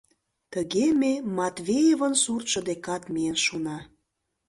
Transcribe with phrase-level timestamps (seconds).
[0.53, 3.77] Тыге ме Матвеевын суртшо декат миен шуна.